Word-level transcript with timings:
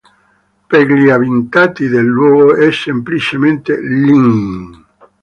Per 0.67 0.89
gli 0.91 1.09
abitanti 1.09 1.87
del 1.87 2.05
luogo 2.05 2.55
è 2.55 2.71
semplicemente 2.71 3.79
"Lynn". 3.79 4.73